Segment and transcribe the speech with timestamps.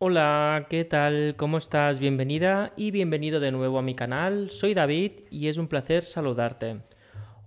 [0.00, 1.34] Hola, ¿qué tal?
[1.36, 1.98] ¿Cómo estás?
[1.98, 4.48] Bienvenida y bienvenido de nuevo a mi canal.
[4.48, 6.82] Soy David y es un placer saludarte.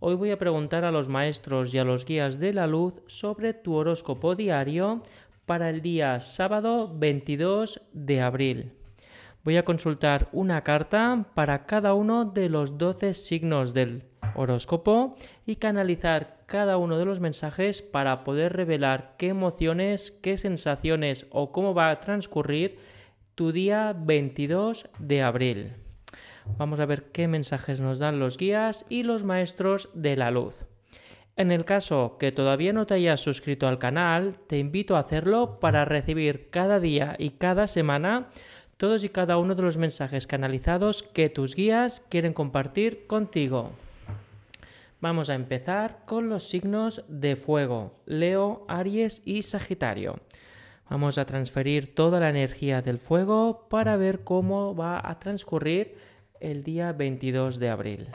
[0.02, 3.54] Hoy voy a preguntar a los maestros y a los guías de la luz sobre
[3.54, 5.02] tu horóscopo diario
[5.46, 8.74] para el día sábado 22 de abril.
[9.46, 14.04] Voy a consultar una carta para cada uno de los 12 signos del
[14.36, 15.16] horóscopo
[15.46, 21.54] y canalizar cada uno de los mensajes para poder revelar qué emociones, qué sensaciones o
[21.54, 22.78] cómo va a transcurrir
[23.36, 25.74] tu día 22 de abril.
[26.58, 30.66] Vamos a ver qué mensajes nos dan los guías y los maestros de la luz.
[31.38, 35.58] En el caso que todavía no te hayas suscrito al canal, te invito a hacerlo
[35.62, 38.28] para recibir cada día y cada semana
[38.76, 43.72] todos y cada uno de los mensajes canalizados que tus guías quieren compartir contigo.
[45.02, 50.18] Vamos a empezar con los signos de fuego, Leo, Aries y Sagitario.
[50.92, 55.98] Vamos a transferir toda la energía del fuego para ver cómo va a transcurrir
[56.40, 58.10] el día 22 de abril.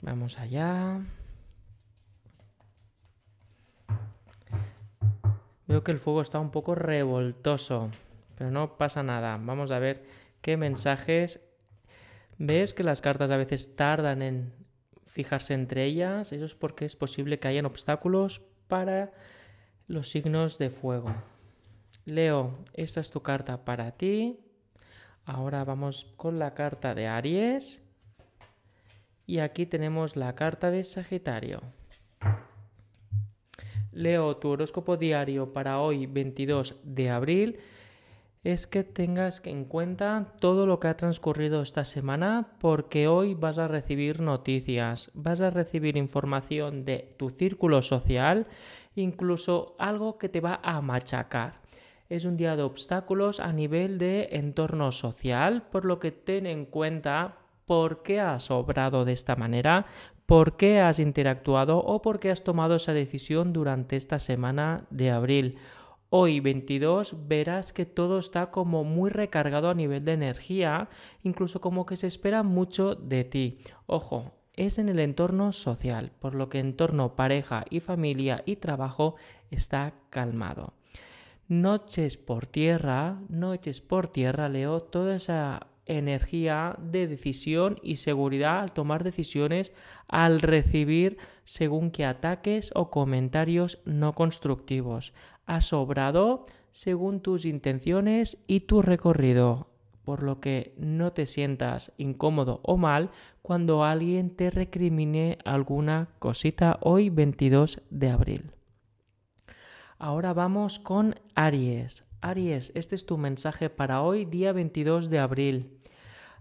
[0.00, 1.02] Vamos allá.
[5.66, 7.90] Veo que el fuego está un poco revoltoso,
[8.38, 9.38] pero no pasa nada.
[9.38, 10.02] Vamos a ver
[10.40, 11.42] qué mensajes.
[12.38, 14.61] ¿Ves que las cartas a veces tardan en
[15.12, 16.32] fijarse entre ellas.
[16.32, 19.12] Eso es porque es posible que hayan obstáculos para
[19.86, 21.14] los signos de fuego.
[22.06, 24.40] Leo, esta es tu carta para ti.
[25.26, 27.82] Ahora vamos con la carta de Aries.
[29.26, 31.60] Y aquí tenemos la carta de Sagitario.
[33.92, 37.60] Leo, tu horóscopo diario para hoy 22 de abril
[38.44, 43.58] es que tengas en cuenta todo lo que ha transcurrido esta semana porque hoy vas
[43.58, 48.48] a recibir noticias, vas a recibir información de tu círculo social,
[48.96, 51.60] incluso algo que te va a machacar.
[52.08, 56.66] Es un día de obstáculos a nivel de entorno social, por lo que ten en
[56.66, 59.86] cuenta por qué has obrado de esta manera,
[60.26, 65.12] por qué has interactuado o por qué has tomado esa decisión durante esta semana de
[65.12, 65.58] abril
[66.14, 70.90] Hoy 22 verás que todo está como muy recargado a nivel de energía,
[71.22, 73.56] incluso como que se espera mucho de ti.
[73.86, 79.14] Ojo, es en el entorno social, por lo que entorno pareja y familia y trabajo
[79.50, 80.74] está calmado.
[81.48, 87.96] No eches por tierra, no eches por tierra, Leo, toda esa energía de decisión y
[87.96, 89.72] seguridad al tomar decisiones,
[90.08, 95.12] al recibir según que ataques o comentarios no constructivos.
[95.46, 99.68] Has sobrado según tus intenciones y tu recorrido,
[100.04, 103.10] por lo que no te sientas incómodo o mal
[103.42, 108.52] cuando alguien te recrimine alguna cosita hoy 22 de abril.
[109.98, 112.04] Ahora vamos con Aries.
[112.20, 115.78] Aries, este es tu mensaje para hoy, día 22 de abril.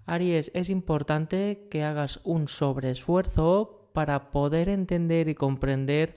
[0.06, 6.16] Aries, es importante que hagas un sobreesfuerzo para poder entender y comprender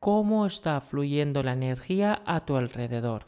[0.00, 3.26] cómo está fluyendo la energía a tu alrededor.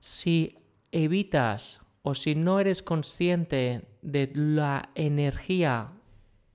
[0.00, 0.58] Si
[0.90, 5.92] evitas o si no eres consciente de la energía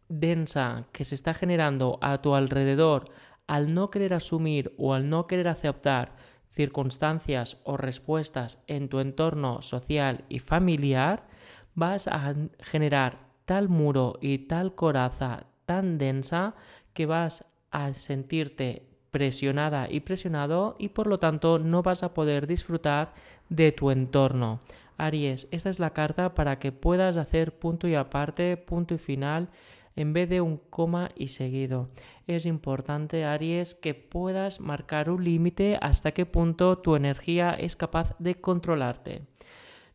[0.09, 3.05] densa que se está generando a tu alrededor
[3.47, 6.15] al no querer asumir o al no querer aceptar
[6.51, 11.27] circunstancias o respuestas en tu entorno social y familiar,
[11.75, 16.55] vas a generar tal muro y tal coraza tan densa
[16.93, 22.47] que vas a sentirte presionada y presionado y por lo tanto no vas a poder
[22.47, 23.13] disfrutar
[23.49, 24.61] de tu entorno.
[24.97, 29.49] Aries, esta es la carta para que puedas hacer punto y aparte, punto y final
[29.95, 31.89] en vez de un coma y seguido.
[32.27, 38.15] Es importante, Aries, que puedas marcar un límite hasta qué punto tu energía es capaz
[38.19, 39.23] de controlarte.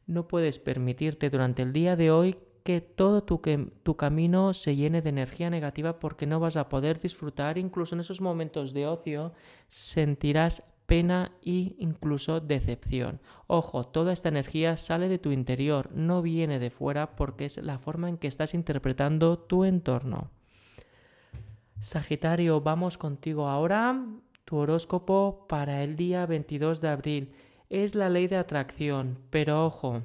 [0.07, 3.41] No puedes permitirte durante el día de hoy que todo tu,
[3.83, 8.01] tu, camino se llene de energía negativa porque no vas a poder disfrutar, incluso en
[8.01, 9.33] esos momentos de ocio
[9.69, 13.21] sentirás pena e incluso decepción.
[13.47, 17.79] Ojo, toda esta energía sale de tu interior, no viene de fuera porque es la
[17.79, 20.31] forma en que estás interpretando tu entorno.
[21.81, 24.07] Sagitario, vamos contigo ahora.
[24.45, 27.33] Tu horóscopo para el día 22 de abril
[27.71, 30.03] es la ley de atracción, pero ojo,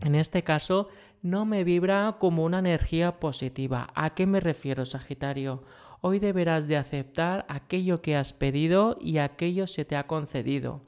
[0.00, 0.88] en este caso
[1.22, 3.90] no me vibra como una energía positiva.
[3.94, 5.64] ¿A qué me refiero, Sagitario?
[6.00, 10.82] Hoy deberás de aceptar aquello que has pedido y aquello se te ha concedido.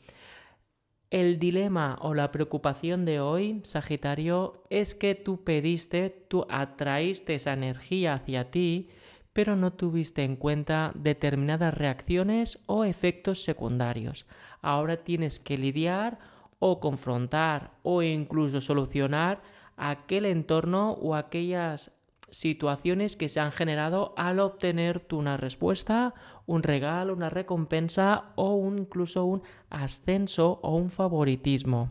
[1.11, 7.53] El dilema o la preocupación de hoy, Sagitario, es que tú pediste, tú atraíste esa
[7.53, 8.89] energía hacia ti,
[9.35, 14.25] pero no tuviste en cuenta determinadas reacciones o efectos secundarios.
[14.63, 16.19] Ahora tienes que lidiar
[16.65, 19.43] o confrontar o incluso solucionar
[19.77, 21.91] aquel entorno o aquellas
[22.31, 26.15] situaciones que se han generado al obtener tú una respuesta,
[26.47, 31.91] un regalo, una recompensa o incluso un ascenso o un favoritismo.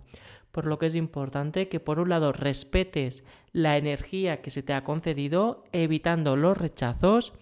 [0.53, 4.71] Por lo que es importante que por un lado respetes la energía que se te
[4.71, 7.33] ha concedido, evitando los rechazos,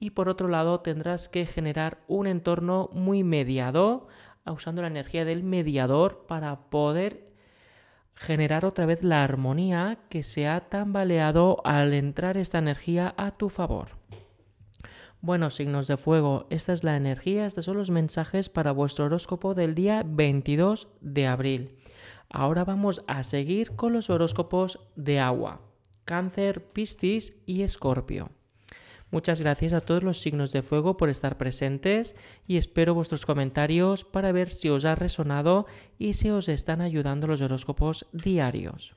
[0.00, 4.08] y por otro lado tendrás que generar un entorno muy mediado,
[4.50, 7.32] usando la energía del mediador para poder
[8.14, 13.48] generar otra vez la armonía que se ha tambaleado al entrar esta energía a tu
[13.48, 14.02] favor.
[15.20, 19.54] Bueno, signos de fuego, esta es la energía, estos son los mensajes para vuestro horóscopo
[19.54, 21.78] del día 22 de abril.
[22.28, 25.60] Ahora vamos a seguir con los horóscopos de agua,
[26.04, 28.30] cáncer, piscis y escorpio.
[29.12, 32.16] Muchas gracias a todos los signos de fuego por estar presentes
[32.46, 35.66] y espero vuestros comentarios para ver si os ha resonado
[35.98, 38.96] y si os están ayudando los horóscopos diarios.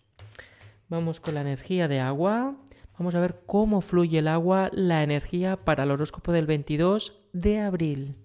[0.87, 2.55] Vamos con la energía de agua.
[2.97, 7.59] Vamos a ver cómo fluye el agua, la energía para el horóscopo del 22 de
[7.59, 8.15] abril.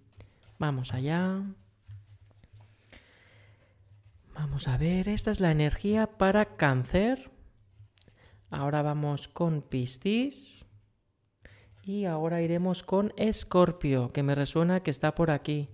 [0.61, 1.43] Vamos allá.
[4.33, 7.33] Vamos a ver, esta es la energía para cáncer.
[8.49, 10.70] Ahora vamos con Piscis.
[11.91, 15.71] Y ahora iremos con Escorpio, que me resuena que está por aquí.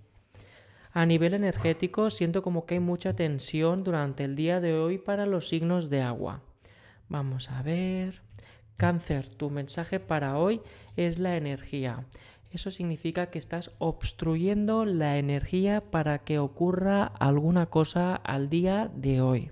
[0.91, 5.27] A nivel energético siento como que hay mucha tensión durante el día de hoy para
[5.27, 6.41] los signos de agua.
[7.07, 8.23] Vamos a ver.
[8.77, 10.59] Cáncer, tu mensaje para hoy
[10.95, 12.07] es la energía.
[12.49, 19.21] Eso significa que estás obstruyendo la energía para que ocurra alguna cosa al día de
[19.21, 19.51] hoy.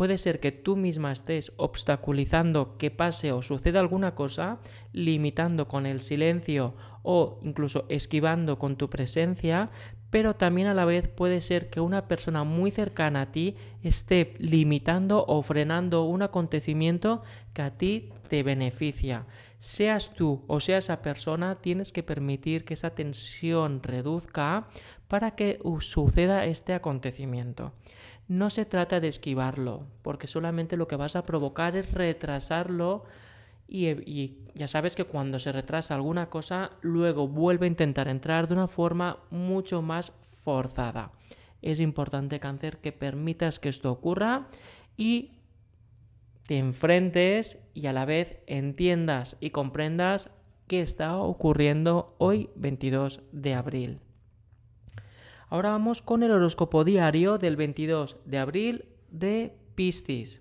[0.00, 4.58] Puede ser que tú misma estés obstaculizando que pase o suceda alguna cosa,
[4.94, 9.68] limitando con el silencio o incluso esquivando con tu presencia,
[10.08, 14.32] pero también a la vez puede ser que una persona muy cercana a ti esté
[14.38, 19.26] limitando o frenando un acontecimiento que a ti te beneficia.
[19.58, 24.66] Seas tú o sea esa persona, tienes que permitir que esa tensión reduzca
[25.08, 27.74] para que suceda este acontecimiento.
[28.30, 33.02] No se trata de esquivarlo, porque solamente lo que vas a provocar es retrasarlo
[33.66, 38.54] y, ya sabes que cuando se retrasa alguna cosa, luego vuelve a intentar entrar de
[38.54, 41.10] una forma mucho más forzada.
[41.60, 44.46] Es importante, cáncer, que permitas que esto ocurra
[44.96, 45.32] y
[46.46, 50.30] te enfrentes y a la vez entiendas y comprendas
[50.68, 53.98] qué está ocurriendo hoy 22 de abril.
[55.50, 60.40] Ahora vamos con el horóscopo diario del 22 de abril de Piscis.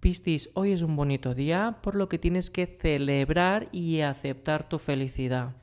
[0.00, 4.80] Piscis, hoy es un bonito día, por lo que tienes que celebrar y aceptar tu
[4.80, 5.54] felicidad.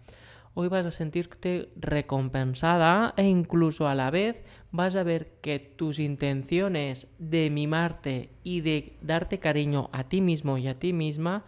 [0.54, 4.42] Hoy vas a sentirte recompensada e incluso a la vez
[4.72, 10.58] vas a ver que tus intenciones de mimarte y de darte cariño a ti mismo
[10.58, 11.44] y a ti misma,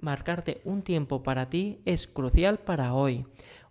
[0.00, 3.26] marcarte un tiempo para ti es crucial para hoy.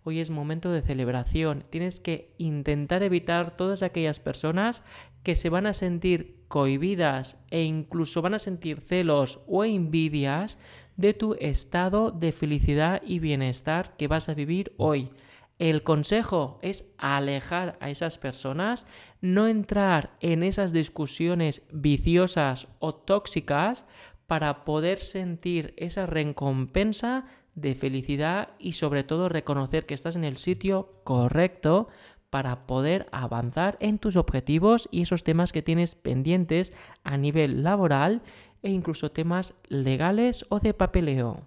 [0.08, 1.64] Hoy es momento de celebración.
[1.68, 4.82] Tienes que intentar evitar todas aquellas personas
[5.22, 10.56] que se van a sentir cohibidas e incluso van a sentir celos o envidias
[10.96, 15.10] de tu estado de felicidad y bienestar que vas a vivir hoy.
[15.58, 18.86] El consejo es alejar a esas personas,
[19.20, 23.84] no entrar en esas discusiones viciosas o tóxicas
[24.26, 27.26] para poder sentir esa recompensa
[27.60, 31.88] de felicidad y sobre todo reconocer que estás en el sitio correcto
[32.30, 36.72] para poder avanzar en tus objetivos y esos temas que tienes pendientes
[37.04, 38.22] a nivel laboral
[38.62, 41.46] e incluso temas legales o de papeleo.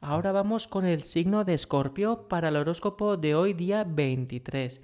[0.00, 4.80] Ahora vamos con el signo de Escorpio para el horóscopo de hoy día 23.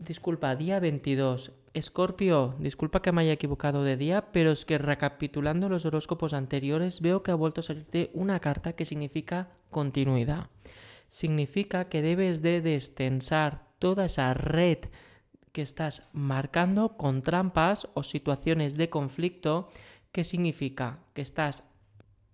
[0.00, 1.52] Disculpa, día 22.
[1.74, 7.02] Escorpio, disculpa que me haya equivocado de día, pero es que recapitulando los horóscopos anteriores
[7.02, 10.48] veo que ha vuelto a salirte una carta que significa continuidad.
[11.06, 14.78] Significa que debes de destensar toda esa red
[15.52, 19.68] que estás marcando con trampas o situaciones de conflicto,
[20.12, 21.64] que significa que estás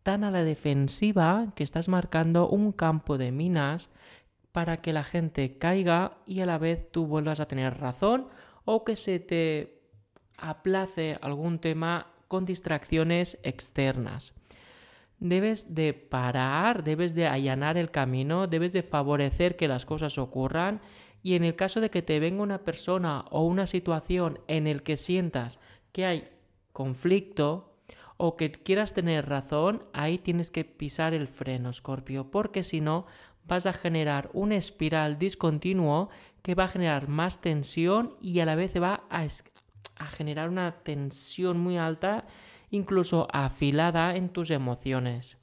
[0.05, 3.91] tan a la defensiva que estás marcando un campo de minas
[4.57, 8.29] para que la gente caiga y a la vez tú vuelvas a tener razón
[8.65, 9.83] o que se te
[10.39, 14.33] aplace algún tema con distracciones externas.
[15.19, 20.81] Debes de parar, debes de allanar el camino, debes de favorecer que las cosas ocurran
[21.23, 24.83] y en el caso de que te venga una persona o una situación en el
[24.83, 25.61] que sientas
[25.93, 26.31] que hay
[26.73, 27.77] conflicto
[28.17, 33.05] o que quieras tener razón, ahí tienes que pisar el freno, Scorpio, porque si no
[33.47, 36.09] vas a generar un espiral discontinuo
[36.43, 39.27] que va a generar más tensión y a la vez va a,
[39.97, 42.27] a generar una tensión muy alta,
[42.71, 45.39] incluso afilada en tus emociones.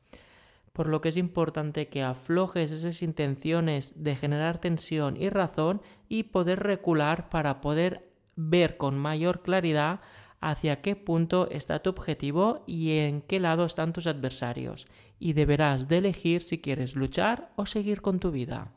[0.71, 6.23] Por lo que es importante que aflojes esas intenciones de generar tensión y razón y
[6.23, 10.01] poder recular para poder ver con mayor claridad
[10.41, 14.87] hacia qué punto está tu objetivo y en qué lado están tus adversarios.
[15.23, 18.73] Y deberás de elegir si quieres luchar o seguir con tu vida.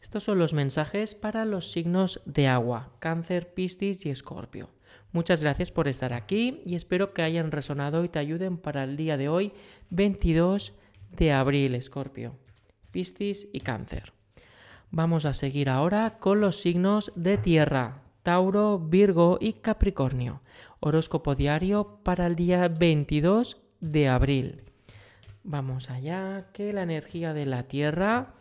[0.00, 4.70] Estos son los mensajes para los signos de agua, cáncer, piscis y escorpio.
[5.10, 8.96] Muchas gracias por estar aquí y espero que hayan resonado y te ayuden para el
[8.96, 9.52] día de hoy,
[9.90, 10.74] 22
[11.10, 12.36] de abril, escorpio,
[12.92, 14.12] piscis y cáncer.
[14.92, 20.40] Vamos a seguir ahora con los signos de tierra, Tauro, Virgo y Capricornio.
[20.78, 24.69] Horóscopo diario para el día 22 de abril.
[25.42, 28.34] Vamos allá, que la energía de la Tierra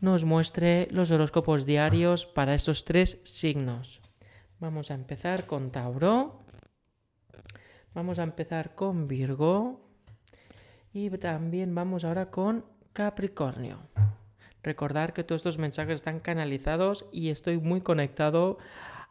[0.00, 4.00] nos muestre los horóscopos diarios para estos tres signos.
[4.60, 6.40] Vamos a empezar con Tauro.
[7.94, 9.88] Vamos a empezar con Virgo.
[10.92, 13.78] Y también vamos ahora con Capricornio.
[14.62, 18.58] Recordar que todos estos mensajes están canalizados y estoy muy conectado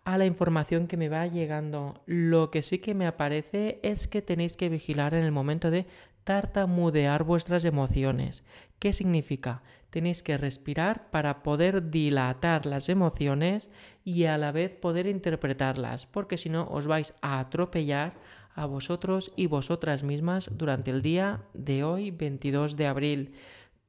[0.04, 2.02] a la información que me va llegando.
[2.06, 5.86] Lo que sí que me aparece es que tenéis que vigilar en el momento de
[6.28, 8.44] tartamudear vuestras emociones.
[8.80, 9.64] ¿Qué significa?
[9.90, 13.70] Tenéis que respirar para poder dilatar las emociones
[14.04, 18.18] y a la vez poder interpretarlas, porque si no os vais a atropellar
[18.56, 23.32] a vosotros y vosotras mismas durante el día de hoy, 22 de abril.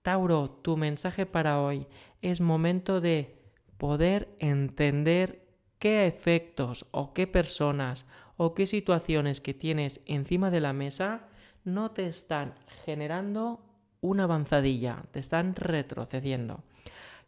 [0.03, 1.89] Tauro, tu mensaje para hoy
[2.23, 3.35] es momento de
[3.79, 5.45] poder entender
[5.81, 11.28] qué efectos o qué personas o qué situaciones que tienes encima de la mesa
[11.75, 13.61] no te están generando
[14.01, 16.63] una avanzadilla, te están retrocediendo.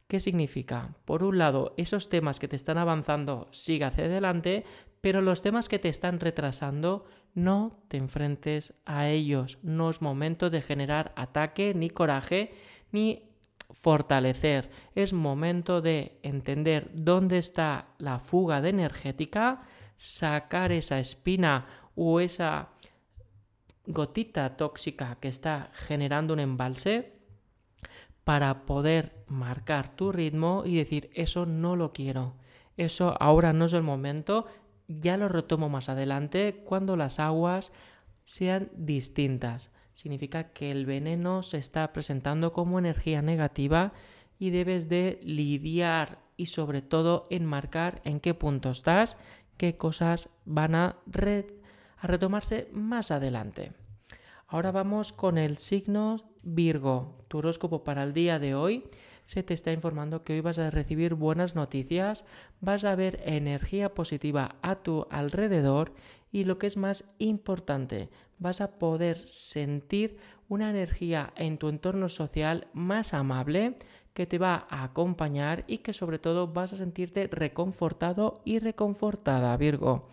[0.07, 0.95] ¿Qué significa?
[1.05, 4.65] Por un lado, esos temas que te están avanzando sigue hacia adelante,
[5.01, 9.59] pero los temas que te están retrasando no te enfrentes a ellos.
[9.63, 12.53] No es momento de generar ataque, ni coraje,
[12.91, 13.31] ni
[13.71, 14.71] fortalecer.
[14.95, 19.63] Es momento de entender dónde está la fuga de energética,
[19.97, 22.71] sacar esa espina o esa
[23.87, 27.13] gotita tóxica que está generando un embalse
[28.25, 32.35] para poder marcar tu ritmo y decir eso no lo quiero.
[32.77, 34.47] Eso ahora no es el momento,
[34.89, 37.73] ya lo retomo más adelante cuando las aguas
[38.25, 39.71] sean distintas
[40.01, 43.93] significa que el veneno se está presentando como energía negativa
[44.39, 49.19] y debes de lidiar y sobre todo enmarcar en qué punto estás,
[49.59, 50.97] qué cosas van a,
[52.01, 53.73] a retomarse más adelante.
[54.49, 57.25] Ahora vamos con el signo Virgo.
[57.29, 58.85] Tu horóscopo para el día de hoy
[59.27, 62.25] se te está informando que hoy vas a recibir buenas noticias,
[62.61, 65.93] vas a ver energía positiva a tu alrededor
[66.33, 70.17] y lo que es más importante, vas a poder sentir
[70.49, 73.77] una energía en tu entorno social más amable
[74.15, 79.57] que te va a acompañar y que sobre todo vas a sentirte reconfortado y reconfortada,
[79.57, 80.09] Virgo.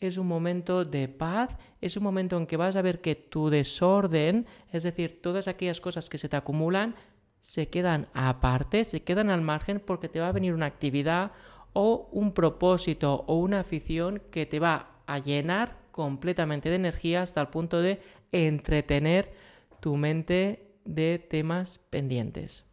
[0.00, 3.48] Es un momento de paz, es un momento en que vas a ver que tu
[3.48, 6.94] desorden, es decir, todas aquellas cosas que se te acumulan,
[7.40, 11.32] se quedan aparte, se quedan al margen porque te va a venir una actividad
[11.74, 17.40] o un propósito o una afición que te va a llenar completamente de energía hasta
[17.40, 18.00] el punto de
[18.32, 19.32] entretener
[19.80, 22.64] tu mente de temas pendientes.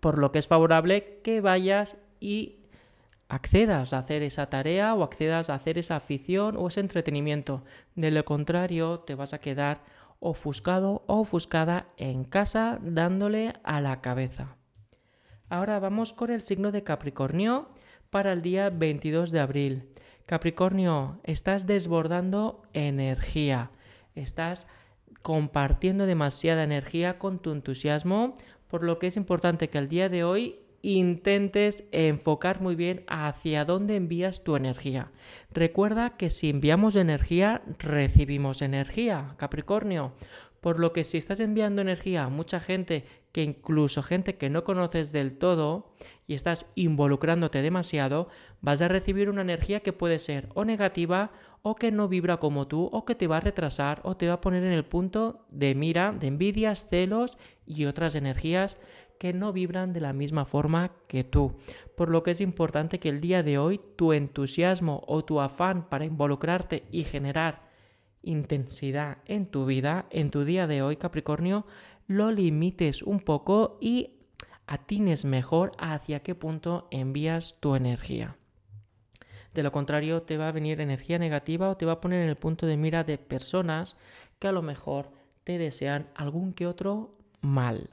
[0.00, 2.59] Por lo que es favorable que vayas y
[3.30, 7.62] accedas a hacer esa tarea o accedas a hacer esa afición o ese entretenimiento.
[7.94, 9.82] De lo contrario, te vas a quedar
[10.18, 14.56] ofuscado o ofuscada en casa dándole a la cabeza.
[15.48, 17.68] Ahora vamos con el signo de Capricornio
[18.10, 19.88] para el día 22 de abril.
[20.26, 23.70] Capricornio, estás desbordando energía,
[24.14, 24.66] estás
[25.22, 28.34] compartiendo demasiada energía con tu entusiasmo,
[28.68, 33.64] por lo que es importante que el día de hoy intentes enfocar muy bien hacia
[33.64, 35.10] dónde envías tu energía.
[35.52, 40.12] Recuerda que si enviamos energía, recibimos energía, Capricornio.
[40.60, 44.62] Por lo que si estás enviando energía a mucha gente, que incluso gente que no
[44.62, 45.94] conoces del todo,
[46.26, 48.28] y estás involucrándote demasiado,
[48.60, 51.32] vas a recibir una energía que puede ser o negativa
[51.62, 54.34] o que no vibra como tú o que te va a retrasar o te va
[54.34, 58.78] a poner en el punto de mira, de envidias, celos y otras energías
[59.20, 61.52] que no vibran de la misma forma que tú.
[61.94, 65.90] Por lo que es importante que el día de hoy tu entusiasmo o tu afán
[65.90, 67.68] para involucrarte y generar
[68.22, 71.66] intensidad en tu vida, en tu día de hoy, Capricornio,
[72.06, 74.22] lo limites un poco y
[74.66, 78.38] atines mejor hacia qué punto envías tu energía.
[79.52, 82.30] De lo contrario, te va a venir energía negativa o te va a poner en
[82.30, 83.98] el punto de mira de personas
[84.38, 85.10] que a lo mejor
[85.44, 87.90] te desean algún que otro mal.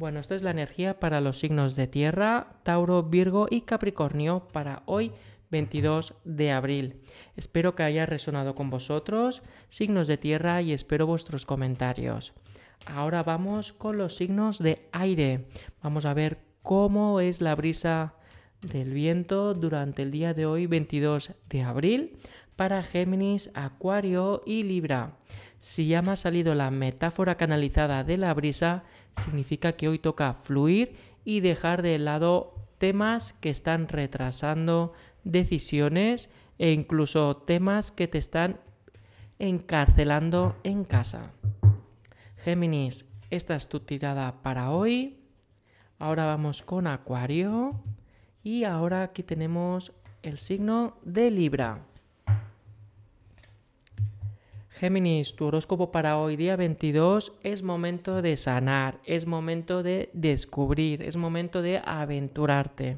[0.00, 4.82] Bueno, esta es la energía para los signos de tierra, Tauro, Virgo y Capricornio para
[4.86, 5.12] hoy
[5.50, 7.02] 22 de abril.
[7.36, 12.32] Espero que haya resonado con vosotros, signos de tierra, y espero vuestros comentarios.
[12.86, 15.44] Ahora vamos con los signos de aire.
[15.82, 18.14] Vamos a ver cómo es la brisa
[18.62, 22.16] del viento durante el día de hoy, 22 de abril,
[22.56, 25.18] para Géminis, Acuario y Libra.
[25.60, 28.82] Si ya me ha salido la metáfora canalizada de la brisa,
[29.18, 36.72] significa que hoy toca fluir y dejar de lado temas que están retrasando decisiones e
[36.72, 38.58] incluso temas que te están
[39.38, 41.32] encarcelando en casa.
[42.36, 45.18] Géminis, esta es tu tirada para hoy.
[45.98, 47.82] Ahora vamos con Acuario.
[48.42, 51.89] Y ahora aquí tenemos el signo de Libra.
[54.80, 61.02] Géminis, tu horóscopo para hoy, día 22, es momento de sanar, es momento de descubrir,
[61.02, 62.96] es momento de aventurarte,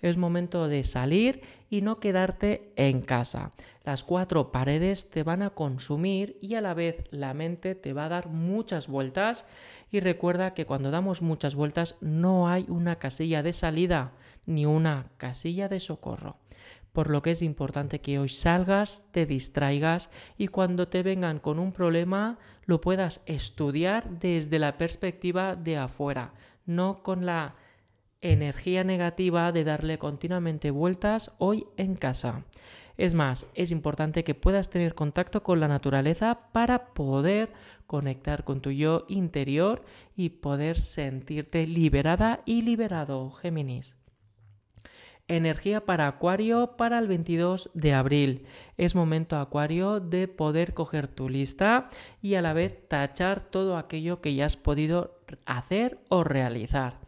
[0.00, 3.52] es momento de salir y no quedarte en casa.
[3.84, 8.06] Las cuatro paredes te van a consumir y a la vez la mente te va
[8.06, 9.44] a dar muchas vueltas
[9.92, 14.12] y recuerda que cuando damos muchas vueltas no hay una casilla de salida
[14.46, 16.38] ni una casilla de socorro
[16.92, 21.58] por lo que es importante que hoy salgas, te distraigas y cuando te vengan con
[21.58, 26.34] un problema lo puedas estudiar desde la perspectiva de afuera,
[26.66, 27.54] no con la
[28.20, 32.44] energía negativa de darle continuamente vueltas hoy en casa.
[32.96, 37.52] Es más, es importante que puedas tener contacto con la naturaleza para poder
[37.86, 39.84] conectar con tu yo interior
[40.16, 43.97] y poder sentirte liberada y liberado, Géminis.
[45.28, 48.46] Energía para Acuario para el 22 de abril.
[48.78, 51.88] Es momento Acuario de poder coger tu lista
[52.22, 56.98] y a la vez tachar todo aquello que ya has podido hacer o realizar.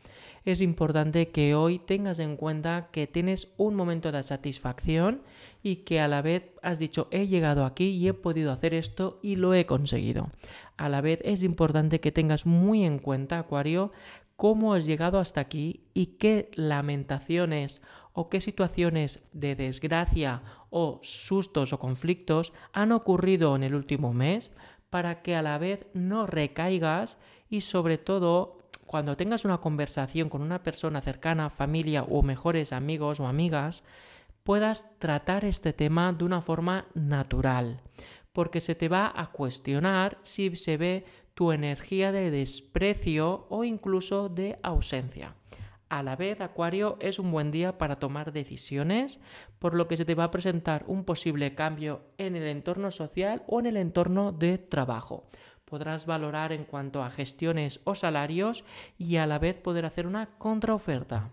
[0.44, 5.22] Es importante que hoy tengas en cuenta que tienes un momento de satisfacción
[5.62, 9.18] y que a la vez has dicho he llegado aquí y he podido hacer esto
[9.22, 10.30] y lo he conseguido.
[10.76, 13.92] A la vez es importante que tengas muy en cuenta, Acuario,
[14.36, 21.72] cómo has llegado hasta aquí y qué lamentaciones o qué situaciones de desgracia o sustos
[21.72, 24.50] o conflictos han ocurrido en el último mes
[24.90, 27.16] para que a la vez no recaigas
[27.48, 33.20] y sobre todo cuando tengas una conversación con una persona cercana, familia o mejores amigos
[33.20, 33.84] o amigas,
[34.42, 37.82] puedas tratar este tema de una forma natural,
[38.32, 44.28] porque se te va a cuestionar si se ve tu energía de desprecio o incluso
[44.28, 45.36] de ausencia.
[45.90, 49.18] A la vez, Acuario, es un buen día para tomar decisiones,
[49.58, 53.42] por lo que se te va a presentar un posible cambio en el entorno social
[53.48, 55.26] o en el entorno de trabajo.
[55.64, 58.62] Podrás valorar en cuanto a gestiones o salarios
[58.98, 61.32] y a la vez poder hacer una contraoferta.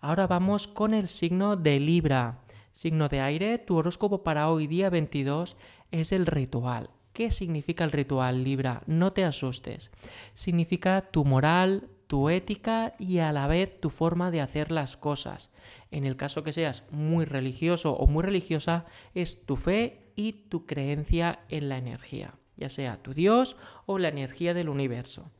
[0.00, 2.40] Ahora vamos con el signo de Libra.
[2.72, 5.56] Signo de aire, tu horóscopo para hoy día 22
[5.92, 6.90] es el ritual.
[7.12, 8.82] ¿Qué significa el ritual Libra?
[8.86, 9.92] No te asustes.
[10.34, 15.50] Significa tu moral, tu ética y a la vez tu forma de hacer las cosas.
[15.92, 20.66] En el caso que seas muy religioso o muy religiosa, es tu fe y tu
[20.66, 25.30] creencia en la energía, ya sea tu Dios o la energía del universo.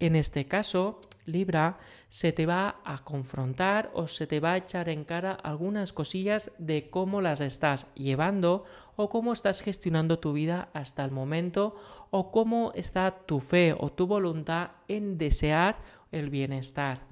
[0.00, 4.88] En este caso, Libra, se te va a confrontar o se te va a echar
[4.88, 8.64] en cara algunas cosillas de cómo las estás llevando
[8.96, 11.76] o cómo estás gestionando tu vida hasta el momento
[12.10, 15.78] o cómo está tu fe o tu voluntad en desear
[16.12, 17.02] el bienestar.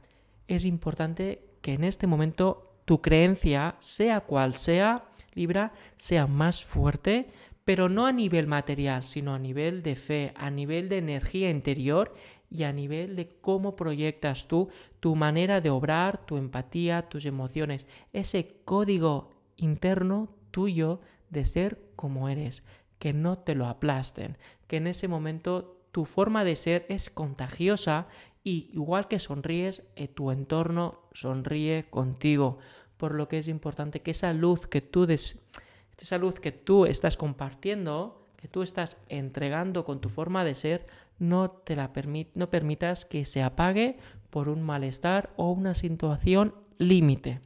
[0.48, 7.28] Es importante que en este momento tu creencia, sea cual sea, Libra, sea más fuerte,
[7.66, 12.14] pero no a nivel material, sino a nivel de fe, a nivel de energía interior
[12.50, 14.68] y a nivel de cómo proyectas tú
[15.00, 22.28] tu manera de obrar, tu empatía, tus emociones, ese código interno tuyo de ser como
[22.28, 22.64] eres,
[22.98, 28.06] que no te lo aplasten, que en ese momento tu forma de ser es contagiosa
[28.44, 32.58] y igual que sonríes, eh, tu entorno sonríe contigo,
[32.96, 37.16] por lo que es importante que esa luz que tú esa luz que tú estás
[37.16, 40.86] compartiendo, que tú estás entregando con tu forma de ser,
[41.18, 41.90] no te la
[42.34, 43.98] no permitas que se apague
[44.30, 47.40] por un malestar o una situación límite.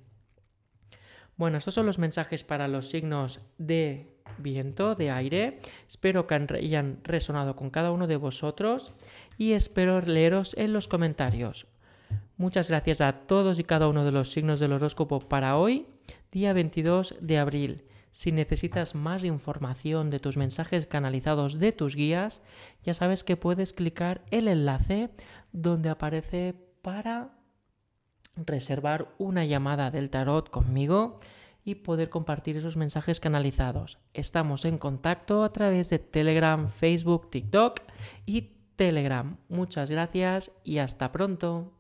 [1.37, 5.59] Bueno, estos son los mensajes para los signos de viento, de aire.
[5.89, 8.93] Espero que hayan resonado con cada uno de vosotros
[9.39, 11.67] y espero leeros en los comentarios.
[12.37, 15.87] Muchas gracias a todos y cada uno de los signos del horóscopo para hoy
[16.33, 17.85] día 22 de abril.
[18.11, 22.43] Si necesitas más información de tus mensajes canalizados de tus guías,
[22.83, 25.11] ya sabes que puedes clicar el enlace
[25.53, 27.37] donde aparece para
[28.37, 31.21] reservar una llamada del tarot conmigo
[31.65, 33.99] y poder compartir esos mensajes canalizados.
[34.15, 37.81] Estamos en contacto a través de Telegram, Facebook, TikTok
[38.27, 39.37] y Telegram.
[39.49, 41.80] Muchas gracias y hasta pronto.